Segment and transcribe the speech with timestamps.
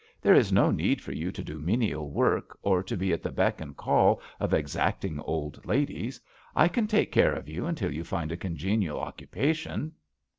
[0.19, 3.61] There is no need for you to do menial work or be at the beck
[3.61, 6.19] and call of exacting old ladies.
[6.55, 9.91] I can take care of you until you find a congenial occupa tion."